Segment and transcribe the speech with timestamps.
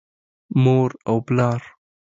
[0.63, 1.61] مور او پلار